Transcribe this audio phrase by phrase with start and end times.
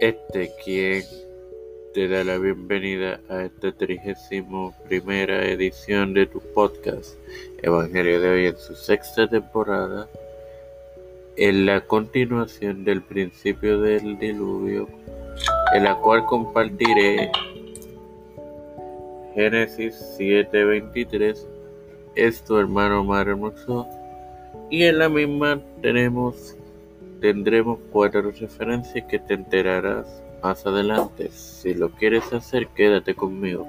[0.00, 1.02] Este quien
[1.92, 7.18] te da la bienvenida a esta trigésimo primera edición de tu podcast
[7.60, 10.08] Evangelio de hoy en su sexta temporada.
[11.36, 14.88] En la continuación del principio del diluvio
[15.74, 17.30] en la cual compartiré
[19.34, 21.46] Génesis 7:23
[22.14, 23.86] es tu hermano más hermoso
[24.70, 26.56] y en la misma tenemos
[27.20, 31.30] tendremos cuatro referencias que te enterarás más adelante.
[31.30, 33.66] Si lo quieres hacer, quédate conmigo.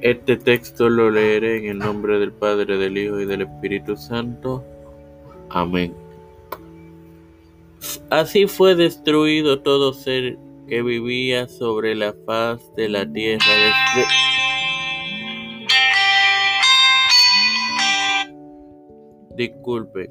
[0.00, 4.64] Este texto lo leeré en el nombre del Padre, del Hijo y del Espíritu Santo.
[5.50, 5.92] Amén.
[8.10, 14.08] Así fue destruido todo ser que vivía sobre la faz de la tierra desde...
[19.36, 20.10] Disculpe,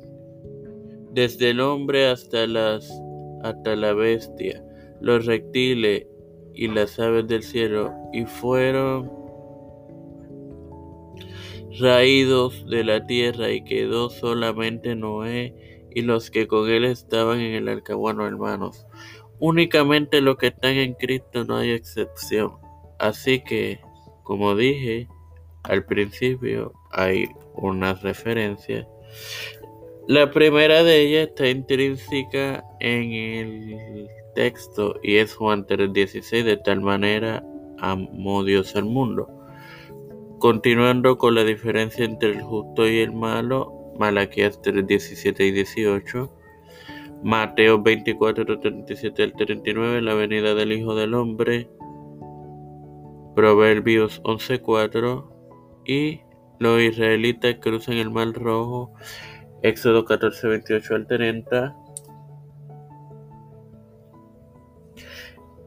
[1.17, 2.88] desde el hombre hasta las
[3.42, 4.64] hasta la bestia,
[5.02, 6.05] los reptiles
[6.53, 9.11] y las aves del cielo, y fueron
[11.80, 17.55] raídos de la tierra, y quedó solamente Noé y los que con él estaban en
[17.55, 17.94] el arca.
[17.94, 18.86] Hermanos,
[19.39, 22.58] únicamente los que están en Cristo no hay excepción.
[22.99, 23.80] Así que,
[24.22, 25.08] como dije
[25.64, 28.86] al principio, hay unas referencias.
[30.08, 36.80] La primera de ellas está intrínseca en el texto y es Juan 3:16, de tal
[36.80, 37.44] manera
[37.77, 39.27] amó Dios al mundo.
[40.39, 46.31] Continuando con la diferencia entre el justo y el malo, Malaquías 3:17 y 18,
[47.21, 51.69] Mateo 24, 37 al 39, la venida del Hijo del Hombre,
[53.36, 55.33] Proverbios 11:4
[55.86, 56.21] y
[56.59, 58.94] los israelitas cruzan el Mar Rojo,
[59.61, 61.75] Éxodo 14, 28 al 30.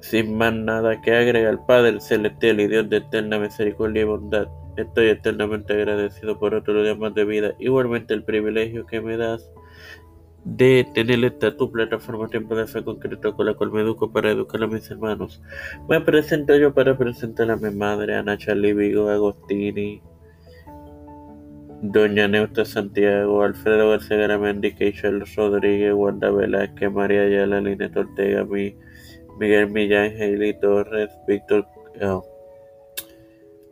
[0.00, 5.08] Sin más nada que agregar, Padre celestial y Dios de eterna misericordia y bondad, estoy
[5.08, 9.52] eternamente agradecido por otro día más de vida, igualmente el privilegio que me das
[10.44, 14.30] de tener esta tu plataforma Tiempo de Fe Concreto con la cual me educo para
[14.30, 15.42] educar a mis hermanos.
[15.88, 20.02] Me presento yo para presentar a mi madre, Ana Charlie Vigo Agostini,
[21.82, 29.70] Doña Neusta Santiago, Alfredo García Garamendi, Keishel Rodríguez, Wanda Velázquez, María Ayala, Linet Ortega, Miguel
[29.70, 31.66] Millán, Hailey Torres, Víctor,
[32.02, 32.22] oh,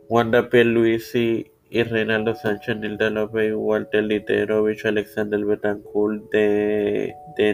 [0.09, 7.53] Wanda Pierluisi y Reinaldo Sánchez, Nilda López, Walter Literovich, Alexander Betancourt, de, de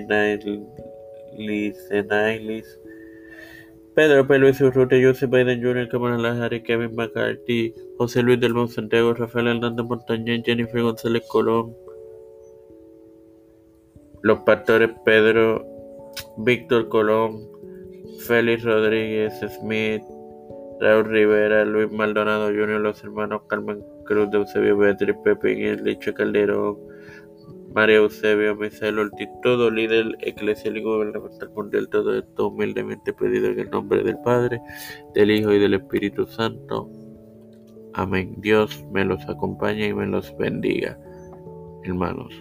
[2.04, 2.80] Nailis,
[3.96, 4.38] Pedro P.
[4.38, 9.48] Luis Urrutia, Joseph Biden Jr., Kamala Harris, Kevin McCarthy, José Luis del Monte Santiago, Rafael
[9.48, 11.74] Hernández Montañez, Jennifer González Colón,
[14.22, 15.66] los pastores Pedro,
[16.40, 17.48] Víctor Colón,
[18.28, 20.04] Félix Rodríguez Smith,
[20.82, 26.78] Raúl Rivera, Luis Maldonado Jr., los hermanos Carmen Cruz de Eusebio Beatriz Pepe Licho Calderón,
[27.76, 33.60] María Eusebio Misael Ortiz, todo líder eclesial y gubernamental mundial, todo esto humildemente pedido en
[33.60, 34.62] el nombre del Padre,
[35.14, 36.90] del Hijo y del Espíritu Santo.
[37.94, 38.34] Amén.
[38.38, 40.98] Dios me los acompañe y me los bendiga,
[41.84, 42.34] hermanos.